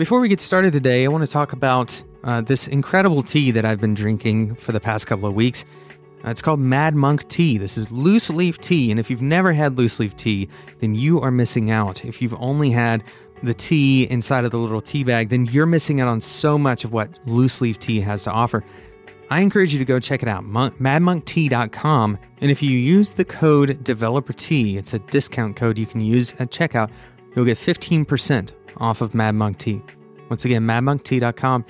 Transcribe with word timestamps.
Before 0.00 0.18
we 0.18 0.28
get 0.28 0.40
started 0.40 0.72
today, 0.72 1.04
I 1.04 1.08
want 1.08 1.26
to 1.26 1.30
talk 1.30 1.52
about 1.52 2.02
uh, 2.24 2.40
this 2.40 2.66
incredible 2.66 3.22
tea 3.22 3.50
that 3.50 3.66
I've 3.66 3.80
been 3.80 3.92
drinking 3.92 4.54
for 4.54 4.72
the 4.72 4.80
past 4.80 5.06
couple 5.06 5.28
of 5.28 5.34
weeks. 5.34 5.66
Uh, 6.24 6.30
it's 6.30 6.40
called 6.40 6.58
Mad 6.58 6.94
Monk 6.94 7.28
Tea. 7.28 7.58
This 7.58 7.76
is 7.76 7.90
loose 7.90 8.30
leaf 8.30 8.56
tea, 8.56 8.90
and 8.90 8.98
if 8.98 9.10
you've 9.10 9.20
never 9.20 9.52
had 9.52 9.76
loose 9.76 10.00
leaf 10.00 10.16
tea, 10.16 10.48
then 10.78 10.94
you 10.94 11.20
are 11.20 11.30
missing 11.30 11.70
out. 11.70 12.02
If 12.02 12.22
you've 12.22 12.34
only 12.40 12.70
had 12.70 13.04
the 13.42 13.52
tea 13.52 14.04
inside 14.04 14.46
of 14.46 14.52
the 14.52 14.58
little 14.58 14.80
tea 14.80 15.04
bag, 15.04 15.28
then 15.28 15.44
you're 15.44 15.66
missing 15.66 16.00
out 16.00 16.08
on 16.08 16.22
so 16.22 16.56
much 16.56 16.82
of 16.82 16.94
what 16.94 17.10
loose 17.26 17.60
leaf 17.60 17.78
tea 17.78 18.00
has 18.00 18.24
to 18.24 18.30
offer. 18.30 18.64
I 19.28 19.40
encourage 19.40 19.74
you 19.74 19.78
to 19.80 19.84
go 19.84 20.00
check 20.00 20.22
it 20.22 20.30
out, 20.30 20.44
monk, 20.44 20.78
madmonktea.com. 20.78 22.18
And 22.40 22.50
if 22.50 22.62
you 22.62 22.70
use 22.70 23.12
the 23.12 23.26
code 23.26 23.84
DeveloperT, 23.84 24.76
it's 24.76 24.94
a 24.94 24.98
discount 24.98 25.56
code 25.56 25.76
you 25.76 25.84
can 25.84 26.00
use 26.00 26.32
at 26.38 26.50
checkout, 26.50 26.90
you'll 27.36 27.44
get 27.44 27.58
15% 27.58 28.52
off 28.76 29.00
of 29.00 29.14
Mad 29.14 29.34
Monk 29.34 29.58
Tea. 29.58 29.82
Once 30.28 30.44
again, 30.44 30.62
madmonktea.com. 30.62 31.64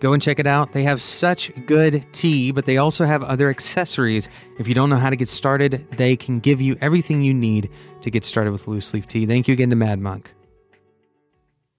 Go 0.00 0.12
and 0.12 0.20
check 0.20 0.38
it 0.38 0.46
out. 0.46 0.72
They 0.72 0.82
have 0.82 1.00
such 1.00 1.50
good 1.66 2.04
tea, 2.12 2.50
but 2.50 2.66
they 2.66 2.76
also 2.76 3.04
have 3.04 3.22
other 3.22 3.48
accessories. 3.48 4.28
If 4.58 4.68
you 4.68 4.74
don't 4.74 4.90
know 4.90 4.96
how 4.96 5.08
to 5.08 5.16
get 5.16 5.28
started, 5.28 5.86
they 5.92 6.16
can 6.16 6.40
give 6.40 6.60
you 6.60 6.76
everything 6.80 7.22
you 7.22 7.32
need 7.32 7.70
to 8.02 8.10
get 8.10 8.24
started 8.24 8.50
with 8.50 8.68
loose 8.68 8.92
leaf 8.92 9.06
tea. 9.06 9.24
Thank 9.24 9.48
you 9.48 9.54
again 9.54 9.70
to 9.70 9.76
Mad 9.76 10.00
Monk. 10.00 10.34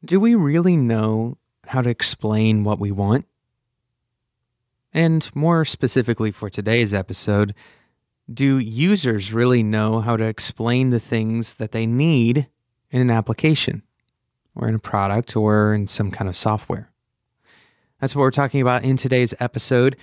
Do 0.04 0.20
we 0.20 0.34
really 0.34 0.78
know 0.78 1.38
how 1.68 1.82
to 1.82 1.90
explain 1.90 2.64
what 2.64 2.80
we 2.80 2.92
want? 2.92 3.26
And 4.94 5.30
more 5.36 5.66
specifically 5.66 6.32
for 6.32 6.50
today's 6.50 6.94
episode, 6.94 7.54
do 8.34 8.58
users 8.58 9.34
really 9.34 9.62
know 9.62 10.00
how 10.00 10.16
to 10.18 10.24
explain 10.24 10.90
the 10.90 11.00
things 11.00 11.56
that 11.56 11.74
they 11.74 11.86
need 11.86 12.48
in 12.90 13.02
an 13.02 13.12
application 13.12 13.84
or 14.56 14.68
in 14.68 14.76
a 14.76 14.80
product 14.80 15.36
or 15.36 15.74
in 15.74 15.88
some 15.88 16.12
kind 16.12 16.30
of 16.30 16.36
software? 16.38 16.90
That's 18.00 18.16
what 18.16 18.22
we're 18.22 18.32
talking 18.32 18.62
about 18.62 18.84
in 18.84 18.98
today's 18.98 19.34
episode. 19.40 19.96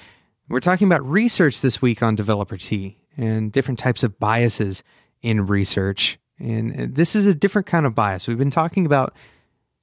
We're 0.48 0.60
talking 0.60 0.86
about 0.86 1.08
research 1.08 1.60
this 1.60 1.80
week 1.80 2.02
on 2.02 2.14
Developer 2.14 2.56
Tea 2.56 2.98
and 3.16 3.52
different 3.52 3.78
types 3.78 4.02
of 4.02 4.18
biases 4.18 4.82
in 5.20 5.46
research. 5.46 6.18
And 6.38 6.94
this 6.94 7.14
is 7.14 7.26
a 7.26 7.34
different 7.34 7.66
kind 7.66 7.86
of 7.86 7.94
bias. 7.94 8.26
We've 8.26 8.38
been 8.38 8.50
talking 8.50 8.86
about, 8.86 9.14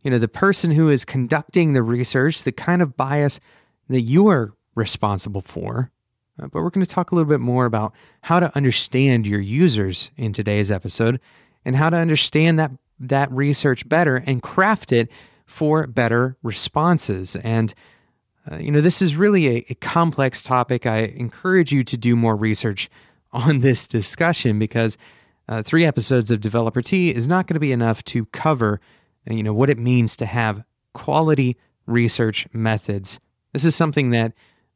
you 0.01 0.11
know, 0.11 0.17
the 0.17 0.27
person 0.27 0.71
who 0.71 0.89
is 0.89 1.05
conducting 1.05 1.73
the 1.73 1.83
research, 1.83 2.43
the 2.43 2.51
kind 2.51 2.81
of 2.81 2.97
bias 2.97 3.39
that 3.87 4.01
you 4.01 4.27
are 4.27 4.53
responsible 4.75 5.41
for. 5.41 5.91
Uh, 6.41 6.47
but 6.47 6.63
we're 6.63 6.69
going 6.69 6.85
to 6.85 6.89
talk 6.91 7.11
a 7.11 7.15
little 7.15 7.29
bit 7.29 7.39
more 7.39 7.65
about 7.65 7.93
how 8.23 8.39
to 8.39 8.55
understand 8.55 9.27
your 9.27 9.39
users 9.39 10.11
in 10.17 10.33
today's 10.33 10.71
episode 10.71 11.19
and 11.65 11.75
how 11.75 11.89
to 11.89 11.97
understand 11.97 12.57
that 12.59 12.71
that 12.99 13.31
research 13.31 13.87
better 13.87 14.17
and 14.17 14.41
craft 14.41 14.91
it 14.91 15.09
for 15.45 15.87
better 15.87 16.37
responses. 16.43 17.35
And 17.37 17.73
uh, 18.49 18.57
you 18.57 18.71
know, 18.71 18.81
this 18.81 19.01
is 19.01 19.15
really 19.15 19.47
a, 19.47 19.65
a 19.69 19.75
complex 19.75 20.41
topic. 20.41 20.85
I 20.85 20.99
encourage 20.99 21.71
you 21.71 21.83
to 21.83 21.97
do 21.97 22.15
more 22.15 22.35
research 22.35 22.89
on 23.31 23.59
this 23.59 23.85
discussion 23.85 24.57
because 24.57 24.97
uh, 25.47 25.61
three 25.61 25.85
episodes 25.85 26.31
of 26.31 26.41
Developer 26.41 26.81
Tea 26.81 27.13
is 27.13 27.27
not 27.27 27.47
going 27.47 27.55
to 27.55 27.59
be 27.59 27.71
enough 27.71 28.03
to 28.05 28.25
cover, 28.27 28.79
you 29.29 29.43
know, 29.43 29.53
what 29.53 29.69
it 29.69 29.77
means 29.77 30.15
to 30.17 30.25
have 30.25 30.63
quality 30.93 31.57
research 31.85 32.47
methods. 32.53 33.19
This 33.53 33.65
is 33.65 33.75
something 33.75 34.11
that 34.11 34.33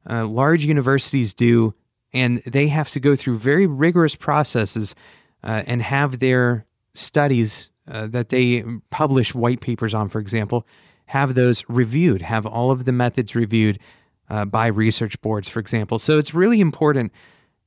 uh, 0.10 0.26
large 0.26 0.66
universities 0.66 1.34
do, 1.34 1.74
and 2.12 2.42
they 2.46 2.68
have 2.68 2.90
to 2.90 3.00
go 3.00 3.16
through 3.16 3.38
very 3.38 3.68
rigorous 3.68 4.16
processes 4.16 4.96
uh, 5.44 5.64
and 5.66 5.82
have 5.82 6.20
their 6.20 6.66
studies 6.94 7.70
uh, 7.88 8.08
that 8.08 8.30
they 8.30 8.64
publish 8.90 9.36
white 9.36 9.62
papers 9.62 9.94
on, 9.94 10.10
for 10.10 10.20
example, 10.20 10.66
have 11.08 11.36
those 11.36 11.64
reviewed, 11.68 12.22
have 12.22 12.46
all 12.46 12.72
of 12.72 12.86
the 12.86 12.92
methods 12.92 13.36
reviewed 13.36 13.80
uh, 14.30 14.46
by 14.46 14.68
research 14.68 15.20
boards, 15.22 15.50
for 15.50 15.60
example. 15.60 16.00
So 16.00 16.18
it's 16.18 16.34
really 16.34 16.62
important 16.62 17.12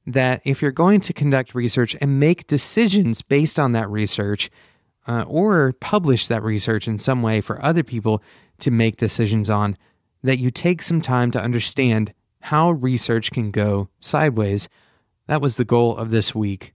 that 0.07 0.41
if 0.45 0.63
you're 0.63 0.71
going 0.71 1.01
to 1.01 1.13
conduct 1.13 1.55
research 1.55 1.97
and 2.01 2.21
make 2.21 2.47
decisions 2.47 3.23
based 3.23 3.59
on 3.59 3.73
that 3.73 3.91
research, 3.91 4.51
uh, 5.07 5.25
or 5.29 5.73
publish 5.81 6.27
that 6.27 6.43
research 6.43 6.89
in 6.89 6.99
some 6.99 7.23
way 7.23 7.41
for 7.41 7.65
other 7.65 7.83
people 7.83 8.23
to 8.59 8.71
make 8.71 8.97
decisions 8.97 9.49
on, 9.49 9.77
that 10.23 10.39
you 10.39 10.51
take 10.51 10.83
some 10.83 11.01
time 11.01 11.31
to 11.31 11.41
understand 11.41 12.13
how 12.41 12.71
research 12.71 13.31
can 13.31 13.51
go 13.51 13.89
sideways. 14.01 14.69
That 15.27 15.41
was 15.41 15.57
the 15.57 15.65
goal 15.65 15.97
of 15.97 16.11
this 16.11 16.35
week. 16.35 16.73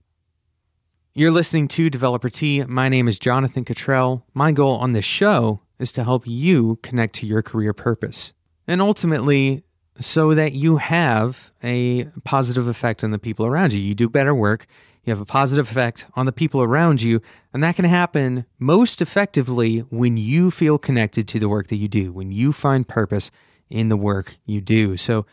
You're 1.14 1.30
listening 1.30 1.68
to 1.68 1.90
Developer 1.90 2.30
Tea. 2.30 2.64
My 2.64 2.88
name 2.88 3.06
is 3.06 3.18
Jonathan 3.18 3.66
Cutrell. 3.66 4.22
My 4.32 4.50
goal 4.50 4.78
on 4.78 4.92
this 4.92 5.04
show 5.04 5.60
is 5.78 5.92
to 5.92 6.04
help 6.04 6.22
you 6.26 6.76
connect 6.76 7.16
to 7.16 7.26
your 7.26 7.42
career 7.42 7.74
purpose. 7.74 8.32
And 8.66 8.80
ultimately, 8.80 9.62
so 10.00 10.32
that 10.32 10.52
you 10.54 10.78
have 10.78 11.52
a 11.62 12.04
positive 12.24 12.66
effect 12.66 13.04
on 13.04 13.10
the 13.10 13.18
people 13.18 13.44
around 13.44 13.74
you. 13.74 13.80
You 13.80 13.94
do 13.94 14.08
better 14.08 14.34
work, 14.34 14.66
you 15.04 15.10
have 15.10 15.20
a 15.20 15.26
positive 15.26 15.70
effect 15.70 16.06
on 16.14 16.24
the 16.24 16.32
people 16.32 16.62
around 16.62 17.02
you, 17.02 17.20
and 17.52 17.62
that 17.62 17.76
can 17.76 17.84
happen 17.84 18.46
most 18.58 19.02
effectively 19.02 19.80
when 19.90 20.16
you 20.16 20.50
feel 20.50 20.78
connected 20.78 21.28
to 21.28 21.38
the 21.38 21.48
work 21.50 21.66
that 21.66 21.76
you 21.76 21.88
do, 21.88 22.10
when 22.10 22.32
you 22.32 22.54
find 22.54 22.88
purpose 22.88 23.30
in 23.68 23.90
the 23.90 23.98
work 23.98 24.38
you 24.46 24.62
do. 24.62 24.96
So, 24.96 25.26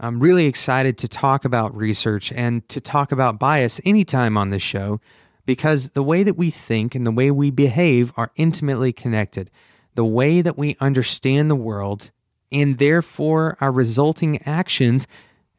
I'm 0.00 0.20
really 0.20 0.46
excited 0.46 0.96
to 0.98 1.08
talk 1.08 1.44
about 1.44 1.76
research 1.76 2.32
and 2.32 2.66
to 2.68 2.80
talk 2.80 3.12
about 3.12 3.38
bias 3.38 3.80
anytime 3.84 4.36
on 4.36 4.50
this 4.50 4.62
show 4.62 5.00
because 5.44 5.90
the 5.90 6.02
way 6.02 6.22
that 6.22 6.36
we 6.36 6.50
think 6.50 6.94
and 6.94 7.06
the 7.06 7.10
way 7.10 7.30
we 7.30 7.50
behave 7.50 8.12
are 8.16 8.30
intimately 8.36 8.92
connected 8.92 9.50
the 9.98 10.04
way 10.04 10.40
that 10.40 10.56
we 10.56 10.76
understand 10.78 11.50
the 11.50 11.56
world, 11.56 12.12
and 12.52 12.78
therefore 12.78 13.56
our 13.60 13.72
resulting 13.72 14.40
actions 14.42 15.08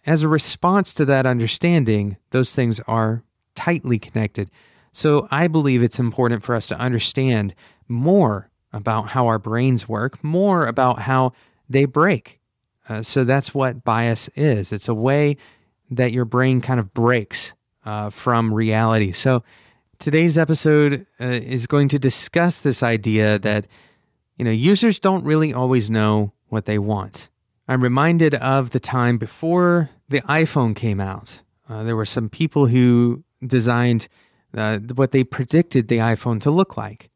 as 0.06 0.22
a 0.22 0.30
response 0.30 0.94
to 0.94 1.04
that 1.04 1.26
understanding, 1.26 2.16
those 2.30 2.56
things 2.56 2.80
are 2.88 3.22
tightly 3.54 4.00
connected. 4.00 4.50
So 4.94 5.28
I 5.30 5.50
believe 5.50 5.84
it's 5.84 6.00
important 6.00 6.42
for 6.42 6.56
us 6.56 6.70
to 6.70 6.80
understand 6.80 7.54
more 7.90 8.50
about 8.72 9.10
how 9.10 9.28
our 9.28 9.40
brains 9.40 9.90
work, 9.90 10.24
more 10.24 10.66
about 10.66 11.00
how 11.00 11.34
they 11.68 11.84
break. 11.84 12.39
Uh, 12.90 13.04
so 13.04 13.24
that's 13.24 13.54
what 13.54 13.84
bias 13.84 14.30
is 14.36 14.74
it's 14.74 14.88
a 14.88 14.94
way 14.94 15.38
that 15.92 16.12
your 16.12 16.26
brain 16.26 16.60
kind 16.60 16.80
of 16.80 16.94
breaks 16.94 17.54
uh, 17.86 18.10
from 18.10 18.54
reality. 18.54 19.12
So 19.12 19.44
today's 20.00 20.38
episode 20.38 21.06
uh, 21.22 21.26
is 21.26 21.68
going 21.68 21.88
to 21.90 22.00
discuss 22.00 22.60
this 22.60 22.84
idea 22.84 23.40
that 23.40 23.68
you 24.38 24.46
know, 24.46 24.52
users 24.52 25.00
don't 25.00 25.26
really 25.26 25.54
always 25.54 25.92
know 25.92 26.32
what 26.48 26.66
they 26.66 26.80
want. 26.80 27.30
I'm 27.68 27.84
reminded 27.84 28.34
of 28.36 28.72
the 28.72 28.80
time 28.80 29.18
before 29.18 29.90
the 30.08 30.22
iPhone 30.22 30.76
came 30.76 31.00
out. 31.00 31.44
Uh, 31.68 31.84
there 31.84 31.96
were 31.96 32.06
some 32.06 32.30
people 32.30 32.68
who 32.68 33.24
designed 33.46 34.08
uh, 34.56 34.80
what 34.96 35.12
they 35.12 35.24
predicted 35.24 35.88
the 35.88 35.98
iPhone 35.98 36.40
to 36.42 36.52
look 36.52 36.78
like. 36.78 37.10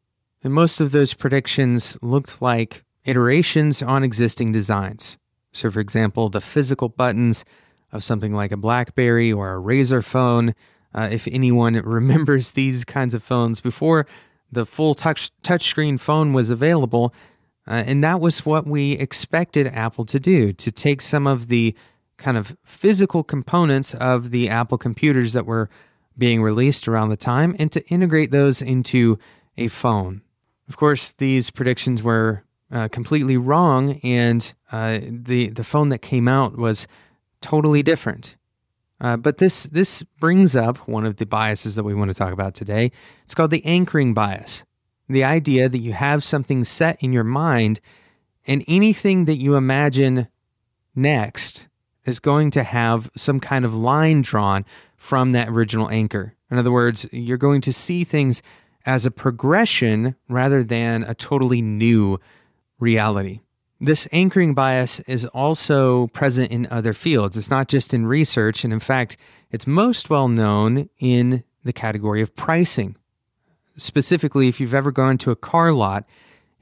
And 0.44 0.54
most 0.54 0.82
of 0.82 0.92
those 0.92 1.14
predictions 1.14 1.98
looked 2.02 2.42
like 2.42 2.84
iterations 3.06 3.82
on 3.82 4.04
existing 4.04 4.52
designs. 4.52 5.18
So, 5.54 5.72
for 5.72 5.80
example, 5.80 6.30
the 6.30 6.42
physical 6.42 6.90
buttons 6.90 7.46
of 7.94 8.04
something 8.04 8.34
like 8.34 8.52
a 8.52 8.58
Blackberry 8.58 9.32
or 9.32 9.56
a 9.56 9.62
Razr 9.62 10.04
phone. 10.04 10.54
Uh, 10.94 11.08
if 11.12 11.28
anyone 11.28 11.76
remembers 11.86 12.52
these 12.52 12.84
kinds 12.84 13.14
of 13.14 13.24
phones 13.24 13.62
before 13.62 14.06
the 14.52 14.66
full 14.66 14.94
touch 14.94 15.32
touchscreen 15.44 16.00
phone 16.00 16.34
was 16.34 16.50
available, 16.50 17.14
uh, 17.68 17.84
and 17.86 18.04
that 18.04 18.20
was 18.20 18.46
what 18.46 18.68
we 18.68 18.94
expected 18.94 19.68
Apple 19.68 20.06
to 20.06 20.20
do 20.20 20.52
to 20.54 20.72
take 20.72 21.02
some 21.02 21.26
of 21.26 21.48
the 21.48 21.76
kind 22.18 22.38
of 22.38 22.58
physical 22.64 23.24
components 23.24 23.94
of 23.96 24.32
the 24.32 24.50
Apple 24.50 24.78
computers 24.78 25.34
that 25.34 25.46
were 25.46 25.70
being 26.18 26.44
released 26.44 26.88
around 26.88 27.10
the 27.10 27.18
time 27.18 27.56
and 27.58 27.72
to 27.72 27.86
integrate 27.88 28.32
those 28.32 28.62
into 28.62 29.18
a 29.58 29.68
phone. 29.68 30.22
Of 30.68 30.78
course, 30.78 31.14
these 31.14 31.50
predictions 31.50 32.04
were 32.04 32.43
uh, 32.74 32.88
completely 32.88 33.38
wrong, 33.38 34.00
and 34.04 34.54
uh, 34.72 35.00
the 35.08 35.50
the 35.50 35.64
phone 35.64 35.90
that 35.90 36.00
came 36.00 36.28
out 36.28 36.58
was 36.58 36.88
totally 37.40 37.84
different. 37.84 38.36
Uh, 39.00 39.16
but 39.16 39.38
this 39.38 39.64
this 39.64 40.02
brings 40.20 40.56
up 40.56 40.88
one 40.88 41.06
of 41.06 41.18
the 41.18 41.26
biases 41.26 41.76
that 41.76 41.84
we 41.84 41.94
want 41.94 42.10
to 42.10 42.18
talk 42.18 42.34
about 42.34 42.56
today. 42.56 42.92
It's 43.24 43.36
called 43.36 43.52
the 43.52 43.64
anchoring 43.64 44.14
bias. 44.14 44.66
The 45.08 45.24
idea 45.24 45.70
that 45.70 45.80
you 45.80 45.94
have 45.94 46.24
something 46.24 46.64
set 46.64 47.02
in 47.02 47.14
your 47.14 47.24
mind, 47.24 47.80
and 48.48 48.64
anything 48.68 49.26
that 49.26 49.36
you 49.36 49.56
imagine 49.56 50.28
next 50.96 51.68
is 52.06 52.20
going 52.20 52.50
to 52.52 52.64
have 52.64 53.10
some 53.16 53.40
kind 53.40 53.66
of 53.66 53.76
line 53.76 54.22
drawn 54.22 54.66
from 54.98 55.32
that 55.32 55.50
original 55.50 55.90
anchor. 55.90 56.36
In 56.50 56.58
other 56.58 56.72
words, 56.72 57.06
you're 57.12 57.38
going 57.38 57.62
to 57.62 57.74
see 57.74 58.04
things 58.04 58.42
as 58.86 59.06
a 59.06 59.12
progression 59.12 60.16
rather 60.28 60.64
than 60.64 61.04
a 61.04 61.14
totally 61.14 61.62
new 61.62 62.20
reality. 62.84 63.40
This 63.82 64.08
anchoring 64.12 64.54
bias 64.54 65.00
is 65.02 65.26
also 65.26 66.08
present 66.08 66.52
in 66.52 66.68
other 66.70 66.94
fields. 66.94 67.36
It's 67.36 67.50
not 67.50 67.68
just 67.68 67.94
in 67.94 68.06
research, 68.06 68.64
and 68.64 68.72
in 68.72 68.80
fact, 68.80 69.18
it's 69.52 69.66
most 69.66 70.10
well 70.10 70.28
known 70.28 70.90
in 71.00 71.44
the 71.64 71.74
category 71.74 72.22
of 72.22 72.36
pricing. 72.36 72.96
Specifically, 73.76 74.48
if 74.48 74.60
you've 74.60 74.74
ever 74.74 74.92
gone 74.92 75.18
to 75.20 75.32
a 75.32 75.36
car 75.36 75.72
lot 75.72 76.06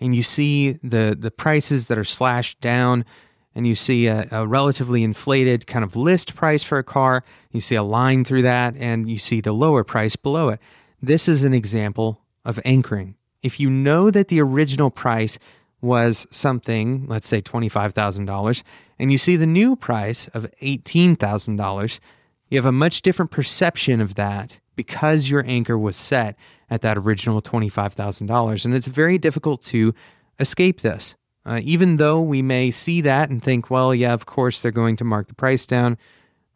and 0.01 0.15
you 0.15 0.23
see 0.23 0.73
the 0.83 1.15
the 1.17 1.31
prices 1.31 1.87
that 1.87 1.97
are 1.97 2.03
slashed 2.03 2.59
down 2.59 3.05
and 3.53 3.67
you 3.67 3.75
see 3.75 4.07
a, 4.07 4.27
a, 4.31 4.47
relatively 4.47 5.03
inflated 5.03 5.67
kind 5.67 5.83
of 5.83 5.95
list 5.95 6.35
price 6.35 6.63
for 6.63 6.77
a 6.77 6.83
car 6.83 7.23
you 7.51 7.61
see 7.61 7.75
a 7.75 7.83
line 7.83 8.23
through 8.23 8.41
that 8.41 8.75
and 8.77 9.09
you 9.09 9.19
see 9.19 9.41
the 9.41 9.53
lower 9.53 9.83
price 9.83 10.15
below 10.15 10.49
it 10.49 10.59
this 11.01 11.27
is 11.27 11.43
an 11.43 11.53
example 11.53 12.21
of 12.43 12.59
anchoring 12.65 13.15
if 13.43 13.59
you 13.59 13.69
know 13.69 14.09
that 14.09 14.29
the 14.29 14.41
original 14.41 14.89
price 14.89 15.37
was 15.81 16.27
something 16.31 17.05
let's 17.07 17.27
say 17.27 17.41
$25000 17.41 18.63
and 18.99 19.11
you 19.11 19.17
see 19.17 19.35
the 19.35 19.47
new 19.47 19.75
price 19.75 20.27
of 20.29 20.47
$18000 20.61 21.99
you 22.49 22.57
have 22.57 22.65
a 22.65 22.71
much 22.71 23.01
different 23.01 23.31
perception 23.31 24.01
of 24.01 24.15
that 24.15 24.59
because 24.75 25.29
your 25.29 25.43
anchor 25.47 25.77
was 25.77 25.95
set 25.95 26.35
at 26.69 26.81
that 26.81 26.97
original 26.97 27.41
$25,000. 27.41 28.65
And 28.65 28.73
it's 28.73 28.87
very 28.87 29.17
difficult 29.17 29.61
to 29.63 29.93
escape 30.39 30.81
this. 30.81 31.15
Uh, 31.45 31.59
even 31.63 31.95
though 31.95 32.21
we 32.21 32.41
may 32.41 32.69
see 32.69 33.01
that 33.01 33.29
and 33.29 33.41
think, 33.41 33.69
well, 33.69 33.95
yeah, 33.95 34.13
of 34.13 34.25
course 34.25 34.61
they're 34.61 34.71
going 34.71 34.95
to 34.95 35.03
mark 35.03 35.27
the 35.27 35.33
price 35.33 35.65
down. 35.65 35.97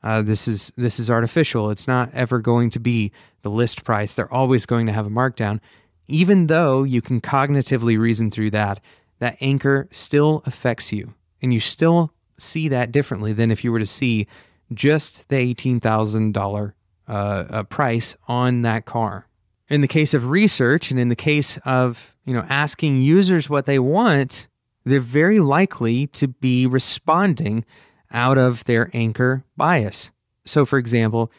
Uh, 0.03 0.21
this 0.21 0.47
is 0.47 0.71
this 0.77 0.99
is 0.99 1.09
artificial. 1.09 1.71
It's 1.71 1.87
not 1.87 2.13
ever 2.13 2.39
going 2.39 2.69
to 2.71 2.79
be 2.79 3.11
the 3.41 3.49
list 3.49 3.83
price. 3.83 4.13
They're 4.13 4.31
always 4.31 4.67
going 4.67 4.85
to 4.85 4.91
have 4.91 5.07
a 5.07 5.09
markdown. 5.09 5.59
Even 6.07 6.45
though 6.45 6.83
you 6.83 7.01
can 7.01 7.19
cognitively 7.19 7.97
reason 7.97 8.29
through 8.29 8.51
that, 8.51 8.79
that 9.19 9.37
anchor 9.41 9.87
still 9.91 10.41
affects 10.45 10.91
you, 10.91 11.13
and 11.41 11.53
you 11.53 11.59
still 11.59 12.11
see 12.37 12.67
that 12.69 12.91
differently 12.91 13.33
than 13.33 13.51
if 13.51 13.63
you 13.63 13.71
were 13.71 13.79
to 13.79 13.85
see 13.85 14.27
just 14.73 15.27
the 15.29 15.37
eighteen 15.37 15.79
thousand 15.79 16.33
dollar 16.33 16.75
uh, 17.07 17.63
price 17.63 18.15
on 18.27 18.63
that 18.63 18.85
car. 18.85 19.27
In 19.67 19.81
the 19.81 19.87
case 19.87 20.13
of 20.13 20.29
research 20.29 20.91
and 20.91 20.99
in 20.99 21.09
the 21.09 21.15
case 21.15 21.57
of, 21.65 22.15
you 22.25 22.33
know, 22.33 22.45
asking 22.49 23.01
users 23.01 23.49
what 23.49 23.65
they 23.65 23.79
want, 23.79 24.47
they're 24.83 24.99
very 24.99 25.39
likely 25.39 26.07
to 26.07 26.27
be 26.27 26.67
responding 26.67 27.65
out 28.11 28.37
of 28.37 28.63
their 28.65 28.91
anchor 28.93 29.43
bias. 29.57 30.11
So 30.45 30.65
for 30.65 30.77
example, 30.77 31.31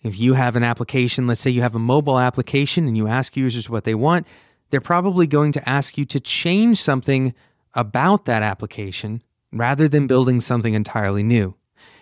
if 0.00 0.18
you 0.18 0.34
have 0.34 0.54
an 0.54 0.62
application, 0.62 1.26
let's 1.26 1.40
say 1.40 1.50
you 1.50 1.62
have 1.62 1.74
a 1.74 1.80
mobile 1.80 2.18
application 2.18 2.86
and 2.86 2.96
you 2.96 3.08
ask 3.08 3.36
users 3.36 3.68
what 3.68 3.84
they 3.84 3.94
want, 3.94 4.26
they're 4.72 4.80
probably 4.80 5.26
going 5.26 5.52
to 5.52 5.68
ask 5.68 5.98
you 5.98 6.06
to 6.06 6.18
change 6.18 6.80
something 6.80 7.34
about 7.74 8.24
that 8.24 8.42
application 8.42 9.22
rather 9.52 9.86
than 9.86 10.06
building 10.06 10.40
something 10.40 10.72
entirely 10.72 11.22
new. 11.22 11.54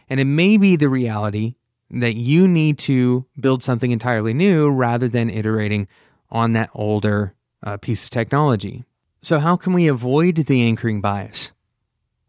And 0.09 0.21
it 0.21 0.25
may 0.25 0.57
be 0.57 0.77
the 0.77 0.89
reality 0.89 1.57
that 1.91 2.15
you 2.15 2.47
need 2.47 2.79
to 2.79 3.27
build 3.39 3.65
something 3.65 3.91
entirely 3.91 4.33
new 4.33 4.71
rather 4.71 5.09
than 5.09 5.29
iterating 5.29 5.89
on 6.31 6.53
that 6.53 6.71
older 6.73 7.35
uh, 7.65 7.77
piece 7.77 8.05
of 8.05 8.11
technology. 8.11 8.85
So, 9.21 9.41
how 9.41 9.57
can 9.57 9.73
we 9.73 9.89
avoid 9.89 10.37
the 10.37 10.63
anchoring 10.63 11.01
bias? 11.01 11.51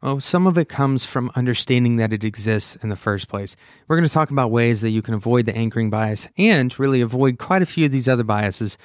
Well, 0.01 0.19
some 0.19 0.47
of 0.47 0.57
it 0.57 0.67
comes 0.67 1.05
from 1.05 1.31
understanding 1.35 1.97
that 1.97 2.11
it 2.11 2.23
exists 2.23 2.75
in 2.77 2.89
the 2.89 2.95
first 2.95 3.27
place. 3.27 3.55
We're 3.87 3.97
going 3.97 4.07
to 4.07 4.13
talk 4.13 4.31
about 4.31 4.49
ways 4.49 4.81
that 4.81 4.89
you 4.89 5.03
can 5.03 5.13
avoid 5.13 5.45
the 5.45 5.55
anchoring 5.55 5.91
bias 5.91 6.27
and 6.35 6.77
really 6.79 7.01
avoid 7.01 7.37
quite 7.37 7.61
a 7.61 7.67
few 7.67 7.85
of 7.85 7.91
these 7.91 8.07
other 8.07 8.23
biases 8.23 8.79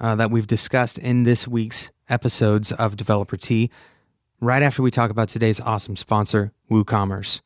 uh, 0.00 0.14
that 0.14 0.30
we've 0.30 0.46
discussed 0.46 0.98
in 0.98 1.24
this 1.24 1.46
week's 1.46 1.90
episodes 2.08 2.72
of 2.72 2.96
Developer 2.96 3.36
Tea, 3.36 3.70
right 4.40 4.62
after 4.62 4.82
we 4.82 4.90
talk 4.90 5.10
about 5.10 5.28
today's 5.28 5.60
awesome 5.60 5.96
sponsor, 5.96 6.52
WooCommerce. 6.70 7.40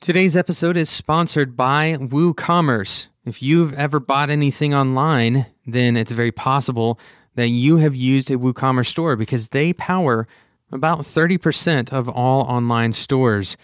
Today's 0.00 0.36
episode 0.36 0.76
is 0.76 0.90
sponsored 0.90 1.56
by 1.56 1.96
WooCommerce. 1.98 3.08
If 3.24 3.42
you've 3.42 3.74
ever 3.74 4.00
bought 4.00 4.30
anything 4.30 4.74
online, 4.74 5.46
then 5.66 5.96
it's 5.96 6.12
very 6.12 6.32
possible 6.32 6.98
that 7.36 7.48
you 7.48 7.78
have 7.78 7.94
used 7.94 8.30
a 8.30 8.36
WooCommerce 8.36 8.86
store 8.86 9.16
because 9.16 9.48
they 9.48 9.72
power 9.72 10.26
about 10.70 11.00
30% 11.00 11.92
of 11.92 12.08
all 12.08 12.42
online 12.42 12.92
stores. 12.92 13.56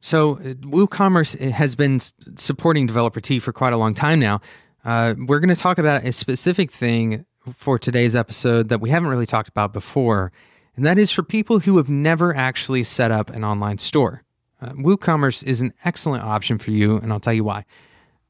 So, 0.00 0.36
WooCommerce 0.36 1.38
has 1.50 1.74
been 1.74 2.00
supporting 2.36 2.86
Developer 2.86 3.20
Tea 3.20 3.40
for 3.40 3.52
quite 3.52 3.72
a 3.72 3.76
long 3.76 3.94
time 3.94 4.20
now. 4.20 4.40
Uh, 4.84 5.14
we're 5.18 5.40
going 5.40 5.54
to 5.54 5.60
talk 5.60 5.78
about 5.78 6.04
a 6.04 6.12
specific 6.12 6.70
thing 6.70 7.24
for 7.56 7.78
today's 7.78 8.14
episode 8.16 8.68
that 8.68 8.80
we 8.80 8.90
haven't 8.90 9.10
really 9.10 9.26
talked 9.26 9.48
about 9.48 9.72
before, 9.72 10.32
and 10.76 10.84
that 10.86 10.98
is 10.98 11.10
for 11.10 11.22
people 11.22 11.60
who 11.60 11.76
have 11.76 11.88
never 11.88 12.34
actually 12.34 12.84
set 12.84 13.10
up 13.10 13.30
an 13.30 13.44
online 13.44 13.78
store. 13.78 14.22
Uh, 14.60 14.70
WooCommerce 14.70 15.44
is 15.44 15.60
an 15.60 15.72
excellent 15.84 16.24
option 16.24 16.58
for 16.58 16.70
you, 16.70 16.96
and 16.96 17.12
I'll 17.12 17.20
tell 17.20 17.32
you 17.32 17.44
why. 17.44 17.64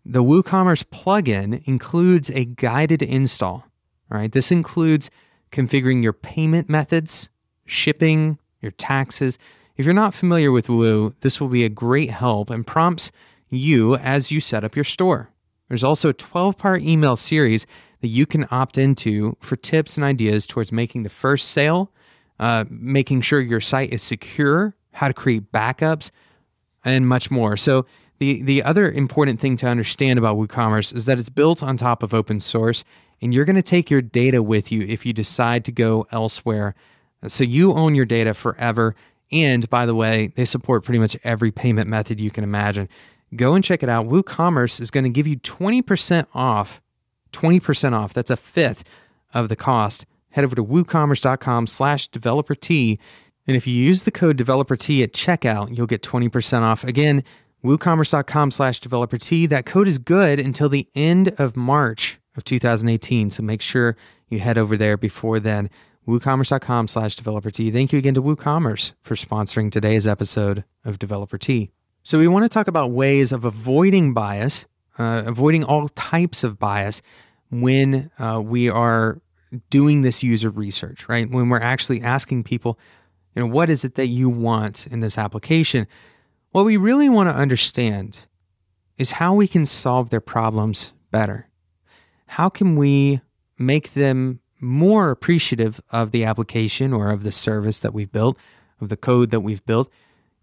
The 0.04 0.22
WooCommerce 0.22 0.84
plugin 0.84 1.62
includes 1.66 2.30
a 2.30 2.44
guided 2.44 3.02
install. 3.02 3.64
Right, 4.10 4.32
this 4.32 4.50
includes 4.50 5.10
configuring 5.52 6.02
your 6.02 6.14
payment 6.14 6.68
methods, 6.68 7.28
shipping, 7.66 8.38
your 8.62 8.72
taxes. 8.72 9.38
If 9.76 9.84
you're 9.84 9.94
not 9.94 10.14
familiar 10.14 10.50
with 10.50 10.70
Woo, 10.70 11.14
this 11.20 11.40
will 11.40 11.48
be 11.48 11.64
a 11.64 11.68
great 11.68 12.10
help 12.10 12.48
and 12.48 12.66
prompts 12.66 13.12
you 13.50 13.96
as 13.96 14.30
you 14.30 14.40
set 14.40 14.64
up 14.64 14.74
your 14.74 14.84
store. 14.84 15.30
There's 15.68 15.84
also 15.84 16.08
a 16.08 16.14
12 16.14 16.56
part 16.56 16.82
email 16.82 17.16
series 17.16 17.66
that 18.00 18.08
you 18.08 18.26
can 18.26 18.46
opt 18.50 18.78
into 18.78 19.36
for 19.40 19.56
tips 19.56 19.96
and 19.96 20.04
ideas 20.04 20.46
towards 20.46 20.72
making 20.72 21.02
the 21.02 21.08
first 21.08 21.48
sale, 21.48 21.92
uh, 22.38 22.64
making 22.68 23.20
sure 23.20 23.40
your 23.40 23.60
site 23.60 23.92
is 23.92 24.02
secure 24.02 24.74
how 24.92 25.08
to 25.08 25.14
create 25.14 25.52
backups, 25.52 26.10
and 26.84 27.06
much 27.06 27.30
more. 27.30 27.56
So 27.56 27.86
the 28.18 28.42
the 28.42 28.62
other 28.62 28.90
important 28.90 29.40
thing 29.40 29.56
to 29.58 29.66
understand 29.66 30.18
about 30.18 30.36
WooCommerce 30.36 30.94
is 30.94 31.04
that 31.06 31.18
it's 31.18 31.30
built 31.30 31.62
on 31.62 31.76
top 31.76 32.02
of 32.02 32.14
open 32.14 32.40
source, 32.40 32.84
and 33.20 33.32
you're 33.32 33.44
going 33.44 33.56
to 33.56 33.62
take 33.62 33.90
your 33.90 34.02
data 34.02 34.42
with 34.42 34.72
you 34.72 34.82
if 34.82 35.06
you 35.06 35.12
decide 35.12 35.64
to 35.66 35.72
go 35.72 36.06
elsewhere. 36.10 36.74
So 37.26 37.44
you 37.44 37.72
own 37.72 37.94
your 37.94 38.06
data 38.06 38.34
forever. 38.34 38.94
And 39.30 39.68
by 39.68 39.86
the 39.86 39.94
way, 39.94 40.32
they 40.36 40.44
support 40.44 40.84
pretty 40.84 40.98
much 40.98 41.16
every 41.22 41.50
payment 41.50 41.88
method 41.88 42.20
you 42.20 42.30
can 42.30 42.44
imagine. 42.44 42.88
Go 43.36 43.54
and 43.54 43.62
check 43.62 43.82
it 43.82 43.88
out. 43.88 44.06
WooCommerce 44.06 44.80
is 44.80 44.90
going 44.90 45.04
to 45.04 45.10
give 45.10 45.26
you 45.26 45.36
20% 45.38 46.26
off. 46.32 46.80
20% 47.32 47.92
off. 47.92 48.12
That's 48.12 48.30
a 48.30 48.36
fifth 48.36 48.84
of 49.32 49.48
the 49.48 49.56
cost. 49.56 50.06
Head 50.30 50.44
over 50.44 50.56
to 50.56 50.64
woocommerce.com 50.64 51.66
slash 51.66 52.08
developer 52.08 52.54
T 52.54 52.98
and 53.48 53.56
if 53.56 53.66
you 53.66 53.74
use 53.74 54.02
the 54.02 54.10
code 54.10 54.36
DeveloperT 54.36 55.02
at 55.02 55.12
checkout, 55.14 55.74
you'll 55.74 55.86
get 55.86 56.02
20% 56.02 56.60
off. 56.60 56.84
Again, 56.84 57.24
woocommerce.com 57.64 58.50
slash 58.50 58.80
DeveloperT. 58.80 59.48
That 59.48 59.64
code 59.64 59.88
is 59.88 59.96
good 59.96 60.38
until 60.38 60.68
the 60.68 60.86
end 60.94 61.34
of 61.38 61.56
March 61.56 62.20
of 62.36 62.44
2018. 62.44 63.30
So 63.30 63.42
make 63.42 63.62
sure 63.62 63.96
you 64.28 64.40
head 64.40 64.58
over 64.58 64.76
there 64.76 64.98
before 64.98 65.40
then. 65.40 65.70
WooCommerce.com 66.06 66.88
slash 66.88 67.16
DeveloperT. 67.16 67.72
Thank 67.72 67.92
you 67.92 67.98
again 67.98 68.14
to 68.14 68.22
WooCommerce 68.22 68.92
for 69.00 69.14
sponsoring 69.14 69.70
today's 69.70 70.06
episode 70.06 70.64
of 70.84 70.98
Developer 70.98 71.36
Tea. 71.36 71.70
So 72.02 72.18
we 72.18 72.28
want 72.28 72.44
to 72.44 72.48
talk 72.48 72.68
about 72.68 72.90
ways 72.90 73.32
of 73.32 73.44
avoiding 73.44 74.14
bias, 74.14 74.66
uh, 74.98 75.22
avoiding 75.26 75.64
all 75.64 75.88
types 75.90 76.44
of 76.44 76.58
bias 76.58 77.02
when 77.50 78.10
uh, 78.18 78.40
we 78.42 78.68
are 78.68 79.20
doing 79.70 80.02
this 80.02 80.22
user 80.22 80.50
research, 80.50 81.08
right? 81.08 81.30
When 81.30 81.48
we're 81.48 81.60
actually 81.60 82.02
asking 82.02 82.44
people, 82.44 82.78
you 83.34 83.40
know, 83.40 83.48
what 83.48 83.70
is 83.70 83.84
it 83.84 83.94
that 83.94 84.08
you 84.08 84.28
want 84.28 84.86
in 84.86 85.00
this 85.00 85.16
application? 85.16 85.86
What 86.50 86.64
we 86.64 86.76
really 86.76 87.08
want 87.08 87.28
to 87.28 87.34
understand 87.34 88.26
is 88.96 89.12
how 89.12 89.34
we 89.34 89.46
can 89.46 89.64
solve 89.64 90.10
their 90.10 90.20
problems 90.20 90.92
better. 91.10 91.48
How 92.26 92.48
can 92.48 92.76
we 92.76 93.20
make 93.58 93.92
them 93.92 94.40
more 94.60 95.10
appreciative 95.10 95.80
of 95.92 96.10
the 96.10 96.24
application 96.24 96.92
or 96.92 97.10
of 97.10 97.22
the 97.22 97.32
service 97.32 97.78
that 97.80 97.94
we've 97.94 98.12
built, 98.12 98.36
of 98.80 98.88
the 98.88 98.96
code 98.96 99.30
that 99.30 99.40
we've 99.40 99.64
built? 99.64 99.90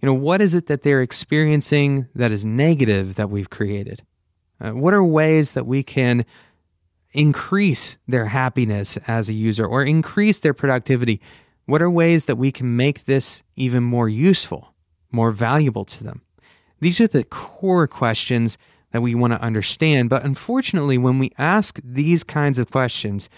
You 0.01 0.07
know, 0.07 0.13
what 0.13 0.41
is 0.41 0.53
it 0.53 0.67
that 0.67 0.81
they're 0.83 1.01
experiencing 1.01 2.07
that 2.15 2.31
is 2.31 2.45
negative 2.45 3.15
that 3.15 3.29
we've 3.29 3.49
created? 3.49 4.03
Uh, 4.59 4.71
what 4.71 4.93
are 4.93 5.03
ways 5.03 5.53
that 5.53 5.65
we 5.65 5.83
can 5.83 6.25
increase 7.11 7.97
their 8.07 8.25
happiness 8.25 8.97
as 9.07 9.29
a 9.29 9.33
user 9.33 9.65
or 9.65 9.83
increase 9.83 10.39
their 10.39 10.53
productivity 10.53 11.21
what 11.65 11.81
are 11.81 11.89
ways 11.89 12.25
that 12.25 12.35
we 12.35 12.51
can 12.51 12.75
make 12.75 13.05
this 13.05 13.43
even 13.55 13.83
more 13.83 14.07
useful, 14.07 14.73
more 15.11 15.31
valuable 15.31 15.85
to 15.85 16.03
them? 16.03 16.21
These 16.79 17.01
are 17.01 17.07
the 17.07 17.23
core 17.23 17.87
questions 17.87 18.57
that 18.91 19.01
we 19.01 19.15
want 19.15 19.33
to 19.33 19.41
understand. 19.41 20.09
But 20.09 20.23
unfortunately, 20.23 20.97
when 20.97 21.17
we 21.17 21.31
ask 21.37 21.79
these 21.83 22.23
kinds 22.23 22.59
of 22.59 22.69
questions, 22.69 23.29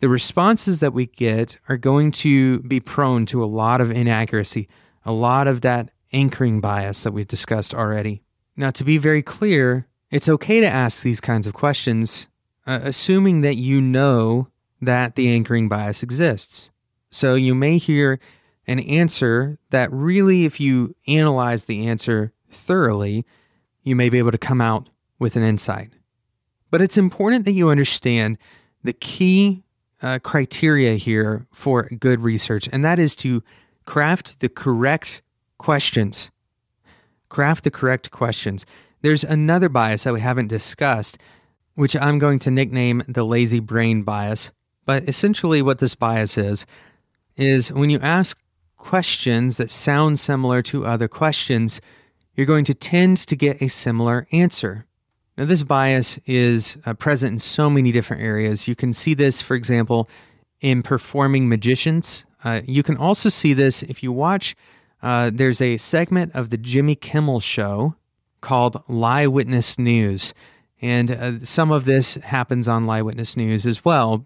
the 0.00 0.08
responses 0.08 0.80
that 0.80 0.94
we 0.94 1.06
get 1.06 1.58
are 1.68 1.76
going 1.76 2.10
to 2.12 2.60
be 2.60 2.80
prone 2.80 3.26
to 3.26 3.44
a 3.44 3.46
lot 3.46 3.80
of 3.80 3.90
inaccuracy, 3.90 4.68
a 5.04 5.12
lot 5.12 5.46
of 5.46 5.60
that 5.60 5.90
anchoring 6.12 6.60
bias 6.60 7.02
that 7.02 7.12
we've 7.12 7.28
discussed 7.28 7.74
already. 7.74 8.22
Now, 8.56 8.70
to 8.70 8.84
be 8.84 8.98
very 8.98 9.22
clear, 9.22 9.88
it's 10.14 10.28
okay 10.28 10.60
to 10.60 10.66
ask 10.66 11.02
these 11.02 11.20
kinds 11.20 11.44
of 11.44 11.54
questions, 11.54 12.28
uh, 12.68 12.78
assuming 12.84 13.40
that 13.40 13.56
you 13.56 13.80
know 13.80 14.46
that 14.80 15.16
the 15.16 15.28
anchoring 15.28 15.68
bias 15.68 16.04
exists. 16.04 16.70
So 17.10 17.34
you 17.34 17.52
may 17.52 17.78
hear 17.78 18.20
an 18.68 18.78
answer 18.78 19.58
that 19.70 19.92
really, 19.92 20.44
if 20.44 20.60
you 20.60 20.94
analyze 21.08 21.64
the 21.64 21.88
answer 21.88 22.32
thoroughly, 22.48 23.26
you 23.82 23.96
may 23.96 24.08
be 24.08 24.18
able 24.18 24.30
to 24.30 24.38
come 24.38 24.60
out 24.60 24.88
with 25.18 25.34
an 25.34 25.42
insight. 25.42 25.90
But 26.70 26.80
it's 26.80 26.96
important 26.96 27.44
that 27.44 27.52
you 27.52 27.70
understand 27.70 28.38
the 28.84 28.92
key 28.92 29.64
uh, 30.00 30.20
criteria 30.22 30.94
here 30.94 31.48
for 31.52 31.88
good 31.98 32.20
research, 32.20 32.68
and 32.72 32.84
that 32.84 33.00
is 33.00 33.16
to 33.16 33.42
craft 33.84 34.38
the 34.38 34.48
correct 34.48 35.22
questions. 35.58 36.30
Craft 37.28 37.64
the 37.64 37.70
correct 37.72 38.12
questions. 38.12 38.64
There's 39.04 39.22
another 39.22 39.68
bias 39.68 40.04
that 40.04 40.14
we 40.14 40.20
haven't 40.20 40.46
discussed, 40.46 41.18
which 41.74 41.94
I'm 41.94 42.18
going 42.18 42.38
to 42.38 42.50
nickname 42.50 43.02
the 43.06 43.22
lazy 43.22 43.60
brain 43.60 44.02
bias. 44.02 44.50
But 44.86 45.06
essentially, 45.06 45.60
what 45.60 45.78
this 45.78 45.94
bias 45.94 46.38
is, 46.38 46.64
is 47.36 47.70
when 47.70 47.90
you 47.90 47.98
ask 48.00 48.40
questions 48.78 49.58
that 49.58 49.70
sound 49.70 50.18
similar 50.18 50.62
to 50.62 50.86
other 50.86 51.06
questions, 51.06 51.82
you're 52.34 52.46
going 52.46 52.64
to 52.64 52.72
tend 52.72 53.18
to 53.18 53.36
get 53.36 53.60
a 53.60 53.68
similar 53.68 54.26
answer. 54.32 54.86
Now, 55.36 55.44
this 55.44 55.64
bias 55.64 56.18
is 56.24 56.78
uh, 56.86 56.94
present 56.94 57.32
in 57.32 57.38
so 57.40 57.68
many 57.68 57.92
different 57.92 58.22
areas. 58.22 58.66
You 58.66 58.74
can 58.74 58.94
see 58.94 59.12
this, 59.12 59.42
for 59.42 59.54
example, 59.54 60.08
in 60.62 60.82
performing 60.82 61.46
magicians. 61.46 62.24
Uh, 62.42 62.62
you 62.64 62.82
can 62.82 62.96
also 62.96 63.28
see 63.28 63.52
this 63.52 63.82
if 63.82 64.02
you 64.02 64.12
watch, 64.12 64.56
uh, 65.02 65.30
there's 65.30 65.60
a 65.60 65.76
segment 65.76 66.34
of 66.34 66.48
the 66.48 66.56
Jimmy 66.56 66.94
Kimmel 66.94 67.40
show 67.40 67.96
called 68.44 68.80
Lie 68.86 69.26
Witness 69.26 69.78
News. 69.78 70.34
And 70.80 71.10
uh, 71.10 71.44
some 71.44 71.70
of 71.72 71.86
this 71.86 72.14
happens 72.16 72.68
on 72.68 72.86
Lie 72.86 73.02
Witness 73.02 73.36
News 73.36 73.66
as 73.66 73.84
well. 73.84 74.24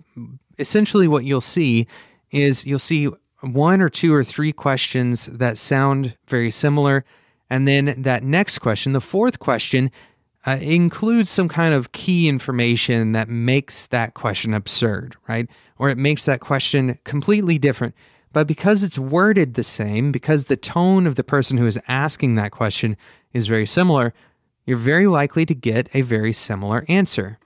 Essentially, 0.58 1.06
what 1.06 1.24
you'll 1.24 1.40
see 1.40 1.86
is 2.32 2.66
you'll 2.66 2.80
see 2.80 3.08
one 3.40 3.80
or 3.80 3.88
two 3.88 4.12
or 4.12 4.24
three 4.24 4.52
questions 4.52 5.26
that 5.26 5.56
sound 5.56 6.16
very 6.26 6.50
similar. 6.50 7.04
And 7.48 7.66
then 7.66 7.94
that 8.02 8.24
next 8.24 8.58
question, 8.58 8.92
the 8.92 9.00
fourth 9.00 9.38
question, 9.38 9.90
uh, 10.46 10.58
includes 10.60 11.30
some 11.30 11.48
kind 11.48 11.72
of 11.72 11.92
key 11.92 12.28
information 12.28 13.12
that 13.12 13.28
makes 13.28 13.86
that 13.88 14.14
question 14.14 14.52
absurd, 14.52 15.14
right? 15.28 15.48
Or 15.78 15.90
it 15.90 15.98
makes 15.98 16.24
that 16.24 16.40
question 16.40 16.98
completely 17.04 17.58
different. 17.58 17.94
But 18.32 18.46
because 18.46 18.82
it's 18.82 18.98
worded 18.98 19.54
the 19.54 19.64
same, 19.64 20.12
because 20.12 20.44
the 20.44 20.56
tone 20.56 21.06
of 21.06 21.14
the 21.16 21.24
person 21.24 21.58
who 21.58 21.66
is 21.66 21.80
asking 21.88 22.34
that 22.34 22.52
question 22.52 22.96
is 23.32 23.46
very 23.46 23.66
similar, 23.66 24.12
you're 24.66 24.76
very 24.76 25.06
likely 25.06 25.46
to 25.46 25.54
get 25.54 25.88
a 25.94 26.02
very 26.02 26.32
similar 26.32 26.84
answer. 26.88 27.38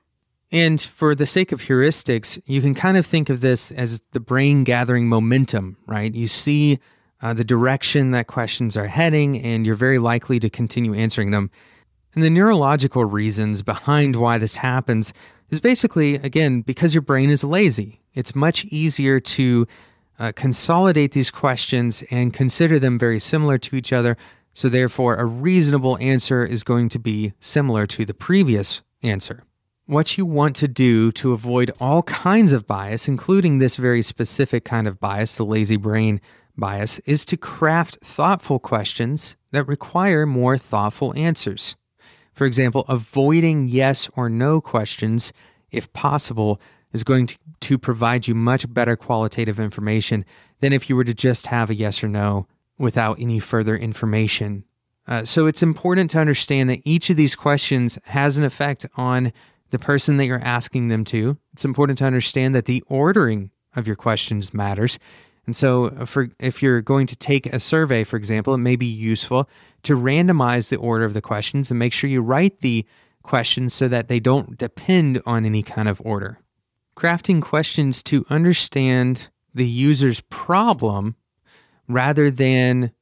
And 0.51 0.81
for 0.81 1.15
the 1.15 1.25
sake 1.25 1.51
of 1.53 1.63
heuristics, 1.63 2.41
you 2.45 2.61
can 2.61 2.75
kind 2.75 2.97
of 2.97 3.07
think 3.07 3.31
of 3.31 3.41
this 3.41 3.71
as 3.71 4.03
the 4.13 4.21
brain 4.21 4.65
gathering 4.65 5.09
momentum, 5.09 5.79
right? 5.87 6.15
You 6.15 6.29
see 6.29 6.79
uh, 7.23 7.33
the 7.33 7.45
direction 7.45 8.11
that 8.11 8.27
questions 8.27 8.77
are 8.77 8.89
heading, 8.89 9.41
and 9.41 9.65
you're 9.65 9.75
very 9.75 9.99
likely 9.99 10.39
to 10.41 10.51
continue 10.51 10.93
answering 10.93 11.31
them. 11.31 11.51
And 12.15 12.23
the 12.23 12.29
neurological 12.29 13.05
reasons 13.07 13.63
behind 13.63 14.17
why 14.17 14.37
this 14.37 14.57
happens 14.57 15.15
is 15.49 15.61
basically, 15.61 16.17
again, 16.17 16.61
because 16.61 16.95
your 16.95 17.03
brain 17.03 17.31
is 17.31 17.45
lazy. 17.45 18.03
It's 18.13 18.35
much 18.35 18.65
easier 18.67 19.21
to 19.21 19.67
uh, 20.19 20.33
consolidate 20.35 21.13
these 21.13 21.31
questions 21.31 22.03
and 22.11 22.33
consider 22.33 22.79
them 22.79 22.99
very 22.99 23.19
similar 23.19 23.59
to 23.59 23.77
each 23.77 23.93
other. 23.93 24.17
So, 24.53 24.69
therefore, 24.69 25.17
a 25.17 25.25
reasonable 25.25 25.97
answer 25.99 26.45
is 26.45 26.63
going 26.63 26.91
to 26.91 26.99
be 26.99 27.33
similar 27.41 27.87
to 27.87 28.05
the 28.05 28.15
previous 28.15 28.83
answer. 29.03 29.45
What 29.87 30.17
you 30.17 30.27
want 30.27 30.57
to 30.57 30.69
do 30.69 31.11
to 31.13 31.33
avoid 31.33 31.73
all 31.81 32.03
kinds 32.05 32.53
of 32.53 32.67
bias, 32.67 33.09
including 33.09 33.59
this 33.59 33.77
very 33.77 34.03
specific 34.03 34.65
kind 34.65 34.87
of 34.87 35.01
bias, 35.01 35.37
the 35.37 35.45
lazy 35.45 35.77
brain 35.77 36.21
bias, 36.57 36.99
is 37.01 37.25
to 37.27 37.37
craft 37.37 37.99
thoughtful 38.03 38.59
questions 38.59 39.37
that 39.51 39.65
require 39.65 40.27
more 40.27 40.59
thoughtful 40.59 41.15
answers. 41.17 41.77
For 42.33 42.47
example, 42.47 42.85
avoiding 42.89 43.69
yes 43.69 44.09
or 44.15 44.29
no 44.29 44.61
questions, 44.61 45.33
if 45.71 45.93
possible, 45.93 46.61
is 46.93 47.05
going 47.05 47.27
to, 47.27 47.39
to 47.61 47.79
provide 47.79 48.27
you 48.27 48.35
much 48.35 48.73
better 48.73 48.97
qualitative 48.97 49.59
information 49.59 50.25
than 50.61 50.73
if 50.73 50.89
you 50.89 50.97
were 50.97 51.05
to 51.05 51.15
just 51.15 51.49
have 51.49 51.71
a 51.71 51.75
yes 51.75 52.03
or 52.03 52.09
no 52.09 52.47
without 52.79 53.19
any 53.21 53.39
further 53.39 53.77
information. 53.77 54.65
Uh, 55.07 55.25
so 55.25 55.47
it's 55.47 55.63
important 55.63 56.11
to 56.11 56.19
understand 56.19 56.71
that 56.71 56.81
each 56.85 57.11
of 57.11 57.17
these 57.17 57.35
questions 57.35 57.99
has 58.05 58.39
an 58.39 58.45
effect 58.45 58.87
on 58.97 59.33
the 59.71 59.79
person 59.79 60.17
that 60.17 60.27
you're 60.27 60.39
asking 60.39 60.89
them 60.89 61.05
to. 61.05 61.39
It's 61.53 61.65
important 61.65 61.99
to 61.99 62.05
understand 62.05 62.55
that 62.55 62.67
the 62.67 62.85
ordering 62.89 63.51
of 63.75 63.87
your 63.87 63.97
questions 63.97 64.53
matters. 64.55 64.99
And 65.45 65.57
so, 65.57 65.87
uh, 65.87 66.05
for 66.05 66.29
if 66.39 66.63
you're 66.63 66.83
going 66.83 67.07
to 67.09 67.17
take 67.17 67.47
a 67.47 67.59
survey, 67.59 68.05
for 68.05 68.17
example, 68.17 68.55
it 68.55 68.59
may 68.59 68.77
be 68.77 68.87
useful 68.87 69.49
to 69.83 69.97
randomize 69.97 70.69
the 70.69 70.77
order 70.77 71.05
of 71.05 71.15
the 71.15 71.21
questions 71.21 71.71
and 71.71 71.79
make 71.79 71.93
sure 71.93 72.09
you 72.09 72.23
write 72.23 72.61
the 72.61 72.87
questions 73.23 73.75
so 73.75 73.89
that 73.89 74.09
they 74.09 74.21
don't 74.21 74.57
depend 74.57 75.21
on 75.27 75.45
any 75.45 75.63
kind 75.63 75.89
of 75.89 76.01
order. 76.05 76.39
Crafting 76.97 77.41
questions 77.41 78.03
to 78.05 78.25
understand 78.29 79.31
the 79.55 79.67
user's 79.67 80.21
problem 80.21 81.17
rather 81.89 82.31
than 82.31 82.93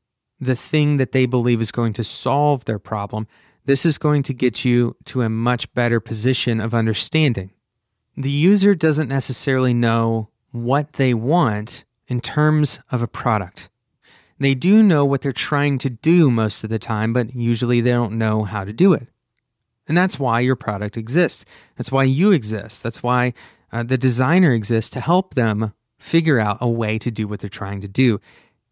the 0.40 0.56
thing 0.56 0.96
that 0.96 1.12
they 1.12 1.26
believe 1.26 1.60
is 1.60 1.70
going 1.70 1.92
to 1.92 2.04
solve 2.04 2.64
their 2.64 2.78
problem. 2.78 3.26
This 3.66 3.84
is 3.84 3.98
going 3.98 4.22
to 4.24 4.34
get 4.34 4.64
you 4.64 4.96
to 5.06 5.22
a 5.22 5.28
much 5.28 5.72
better 5.74 6.00
position 6.00 6.60
of 6.60 6.74
understanding. 6.74 7.50
The 8.16 8.30
user 8.30 8.74
doesn't 8.74 9.08
necessarily 9.08 9.74
know 9.74 10.30
what 10.50 10.94
they 10.94 11.14
want 11.14 11.84
in 12.08 12.20
terms 12.20 12.80
of 12.90 13.02
a 13.02 13.08
product. 13.08 13.68
They 14.38 14.54
do 14.54 14.82
know 14.82 15.04
what 15.04 15.20
they're 15.20 15.32
trying 15.32 15.78
to 15.78 15.90
do 15.90 16.30
most 16.30 16.64
of 16.64 16.70
the 16.70 16.78
time, 16.78 17.12
but 17.12 17.34
usually 17.34 17.80
they 17.80 17.90
don't 17.90 18.18
know 18.18 18.44
how 18.44 18.64
to 18.64 18.72
do 18.72 18.94
it. 18.94 19.06
And 19.86 19.96
that's 19.96 20.18
why 20.18 20.40
your 20.40 20.56
product 20.56 20.96
exists. 20.96 21.44
That's 21.76 21.92
why 21.92 22.04
you 22.04 22.32
exist. 22.32 22.82
That's 22.82 23.02
why 23.02 23.34
uh, 23.72 23.82
the 23.82 23.98
designer 23.98 24.52
exists 24.52 24.90
to 24.90 25.00
help 25.00 25.34
them 25.34 25.72
figure 25.98 26.38
out 26.38 26.58
a 26.60 26.68
way 26.68 26.98
to 26.98 27.10
do 27.10 27.28
what 27.28 27.40
they're 27.40 27.50
trying 27.50 27.80
to 27.80 27.88
do. 27.88 28.20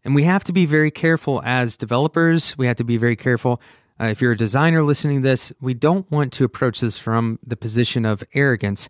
And 0.03 0.15
we 0.15 0.23
have 0.23 0.43
to 0.45 0.53
be 0.53 0.65
very 0.65 0.91
careful 0.91 1.41
as 1.43 1.77
developers. 1.77 2.57
We 2.57 2.67
have 2.67 2.77
to 2.77 2.83
be 2.83 2.97
very 2.97 3.15
careful. 3.15 3.61
Uh, 3.99 4.05
if 4.05 4.21
you're 4.21 4.31
a 4.31 4.37
designer 4.37 4.81
listening 4.81 5.21
to 5.21 5.27
this, 5.27 5.51
we 5.59 5.73
don't 5.73 6.09
want 6.09 6.31
to 6.33 6.45
approach 6.45 6.79
this 6.79 6.97
from 6.97 7.37
the 7.43 7.57
position 7.57 8.05
of 8.05 8.23
arrogance. 8.33 8.87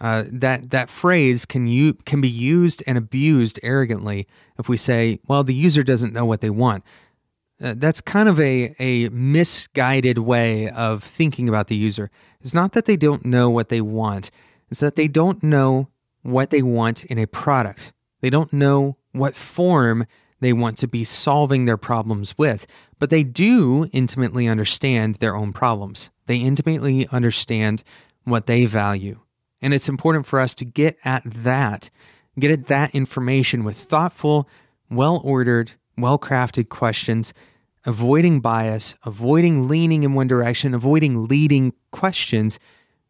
Uh, 0.00 0.24
that 0.30 0.70
that 0.70 0.90
phrase 0.90 1.46
can 1.46 1.66
you 1.66 1.94
can 1.94 2.20
be 2.20 2.28
used 2.28 2.82
and 2.86 2.98
abused 2.98 3.58
arrogantly 3.62 4.26
if 4.58 4.68
we 4.68 4.76
say, 4.76 5.18
"Well, 5.26 5.42
the 5.42 5.54
user 5.54 5.82
doesn't 5.82 6.12
know 6.12 6.26
what 6.26 6.42
they 6.42 6.50
want." 6.50 6.84
Uh, 7.62 7.74
that's 7.76 8.02
kind 8.02 8.28
of 8.28 8.38
a 8.38 8.74
a 8.78 9.08
misguided 9.08 10.18
way 10.18 10.68
of 10.68 11.02
thinking 11.02 11.48
about 11.48 11.68
the 11.68 11.76
user. 11.76 12.10
It's 12.42 12.52
not 12.52 12.72
that 12.72 12.84
they 12.84 12.96
don't 12.96 13.24
know 13.24 13.48
what 13.48 13.70
they 13.70 13.80
want; 13.80 14.30
it's 14.70 14.80
that 14.80 14.96
they 14.96 15.08
don't 15.08 15.42
know 15.42 15.88
what 16.22 16.50
they 16.50 16.62
want 16.62 17.04
in 17.04 17.18
a 17.18 17.26
product. 17.26 17.92
They 18.20 18.30
don't 18.30 18.52
know 18.52 18.96
what 19.12 19.36
form 19.36 20.06
they 20.40 20.52
want 20.52 20.76
to 20.78 20.88
be 20.88 21.04
solving 21.04 21.64
their 21.64 21.76
problems 21.76 22.36
with, 22.36 22.66
but 22.98 23.10
they 23.10 23.22
do 23.22 23.88
intimately 23.92 24.46
understand 24.46 25.16
their 25.16 25.36
own 25.36 25.52
problems. 25.52 26.10
They 26.26 26.38
intimately 26.38 27.08
understand 27.08 27.82
what 28.24 28.46
they 28.46 28.66
value. 28.66 29.20
And 29.62 29.72
it's 29.72 29.88
important 29.88 30.26
for 30.26 30.38
us 30.40 30.54
to 30.56 30.64
get 30.64 30.96
at 31.04 31.22
that, 31.24 31.88
get 32.38 32.50
at 32.50 32.66
that 32.66 32.94
information 32.94 33.64
with 33.64 33.76
thoughtful, 33.76 34.48
well 34.90 35.20
ordered, 35.24 35.72
well 35.96 36.18
crafted 36.18 36.68
questions, 36.68 37.32
avoiding 37.84 38.40
bias, 38.40 38.94
avoiding 39.04 39.68
leaning 39.68 40.02
in 40.02 40.14
one 40.14 40.26
direction, 40.26 40.74
avoiding 40.74 41.26
leading 41.26 41.72
questions, 41.92 42.58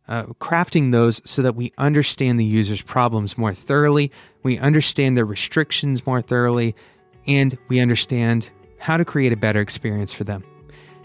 uh, 0.09 0.25
crafting 0.41 0.93
those 0.93 1.21
so 1.25 1.43
that 1.43 1.55
we 1.55 1.73
understand 1.79 2.39
the 2.39 2.45
user's 2.45 2.83
problems 2.83 3.37
more 3.37 3.53
thoroughly, 3.53 4.11
we 4.43 4.59
understand 4.59 5.17
their 5.17 5.25
restrictions 5.25 6.07
more 6.07 6.23
thoroughly, 6.23 6.75
and 7.27 7.57
we 7.69 7.81
understand 7.81 8.51
how 8.79 8.97
to 8.97 9.05
create 9.05 9.33
a 9.33 9.37
better 9.37 9.61
experience 9.61 10.13
for 10.13 10.25
them. 10.25 10.43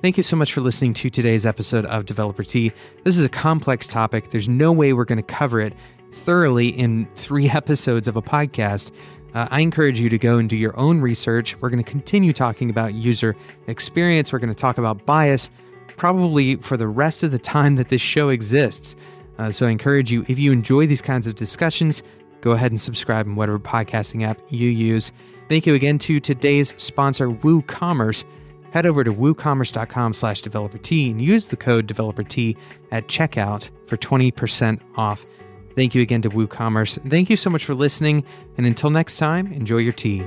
Thank 0.02 0.18
you 0.18 0.24
so 0.24 0.36
much 0.36 0.52
for 0.54 0.62
listening 0.62 0.94
to 0.96 1.10
today's 1.12 1.46
episode 1.46 1.86
of 1.86 2.06
Developer 2.06 2.44
Tea. 2.44 2.72
This 3.04 3.20
is 3.20 3.26
a 3.26 3.30
complex 3.30 3.88
topic. 3.88 4.32
There's 4.32 4.50
no 4.50 4.72
way 4.72 4.94
we're 4.94 5.06
going 5.06 5.18
to 5.18 5.24
cover 5.24 5.60
it 5.60 5.74
thoroughly 6.12 6.70
in 6.70 7.08
three 7.14 7.50
episodes 7.52 8.08
of 8.08 8.16
a 8.16 8.22
podcast. 8.22 8.92
Uh, 9.34 9.48
I 9.50 9.62
encourage 9.62 10.00
you 10.00 10.10
to 10.10 10.18
go 10.18 10.40
and 10.40 10.50
do 10.50 10.58
your 10.58 10.78
own 10.78 11.00
research. 11.00 11.60
We're 11.62 11.70
going 11.70 11.84
to 11.84 11.90
continue 11.90 12.34
talking 12.34 12.70
about 12.70 12.94
user 12.94 13.36
experience. 13.68 14.34
We're 14.34 14.40
going 14.40 14.50
to 14.50 14.56
talk 14.56 14.78
about 14.78 15.06
bias 15.06 15.50
probably 16.02 16.56
for 16.56 16.78
the 16.78 16.88
rest 16.88 17.22
of 17.22 17.30
the 17.30 17.38
time 17.38 17.76
that 17.76 17.90
this 17.90 18.02
show 18.02 18.30
exists. 18.30 18.96
Uh, 19.38 19.52
so 19.52 19.68
I 19.68 19.70
encourage 19.70 20.12
you, 20.12 20.26
if 20.28 20.40
you 20.40 20.52
enjoy 20.52 20.88
these 20.88 21.00
kinds 21.00 21.28
of 21.28 21.36
discussions, 21.36 22.02
go 22.42 22.54
ahead 22.54 22.72
and 22.72 22.82
subscribe 22.82 23.28
in 23.28 23.36
whatever 23.36 23.60
podcasting 23.60 24.24
app 24.24 24.40
you 24.50 24.68
use. 24.68 25.12
Thank 25.48 25.68
you 25.68 25.76
again 25.76 26.00
to 26.00 26.20
today's 26.20 26.74
sponsor, 26.78 27.28
WooCommerce 27.28 28.24
head 28.72 28.88
over 28.88 29.04
to 29.04 29.14
woocommerce.com 29.14 30.16
slash 30.16 30.42
developert 30.42 31.12
and 31.12 31.22
use 31.22 31.50
the 31.50 31.58
code 31.58 31.86
developert 31.86 32.56
at 32.90 33.08
checkout 33.08 33.70
for 33.86 33.96
20% 33.96 34.82
off. 34.96 35.24
Thank 35.76 35.94
you 35.94 36.02
again 36.02 36.24
to 36.24 36.30
WooCommerce. 36.30 37.12
Thank 37.12 37.30
you 37.30 37.38
so 37.38 37.52
much 37.52 37.64
for 37.64 37.76
listening. 37.76 38.26
And 38.58 38.66
until 38.66 38.90
next 38.90 39.18
time, 39.18 39.54
enjoy 39.54 39.78
your 39.78 39.94
tea. 39.94 40.26